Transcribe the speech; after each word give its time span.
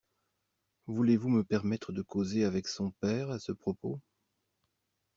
Voulez-vous 0.87 1.29
me 1.29 1.43
permettre 1.43 1.91
de 1.91 2.01
causer 2.01 2.43
avec 2.43 2.67
son 2.67 2.89
père 2.89 3.29
à 3.29 3.37
ce 3.37 3.51
propos? 3.51 4.01